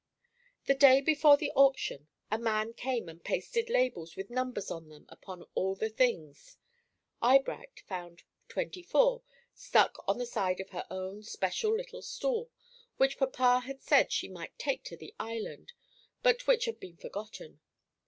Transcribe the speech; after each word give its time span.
The 0.65 0.73
day 0.73 0.99
before 0.99 1.37
the 1.37 1.51
auction, 1.51 2.07
a 2.31 2.39
man 2.39 2.73
came 2.73 3.07
and 3.07 3.23
pasted 3.23 3.69
labels 3.69 4.15
with 4.15 4.31
numbers 4.31 4.71
on 4.71 4.89
them 4.89 5.05
upon 5.09 5.43
all 5.53 5.75
the 5.75 5.89
things. 5.91 6.57
Eyebright 7.21 7.81
found 7.81 8.23
"24" 8.47 9.21
stuck 9.53 10.03
on 10.07 10.17
the 10.17 10.25
side 10.25 10.59
of 10.59 10.71
her 10.71 10.87
own 10.89 11.21
special 11.21 11.77
little 11.77 12.01
stool, 12.01 12.49
which 12.97 13.19
papa 13.19 13.59
had 13.59 13.83
said 13.83 14.11
she 14.11 14.27
might 14.27 14.57
take 14.57 14.83
to 14.85 14.97
the 14.97 15.13
Island, 15.19 15.73
but 16.23 16.47
which 16.47 16.65
had 16.65 16.79
been 16.79 16.97
forgotten. 16.97 17.59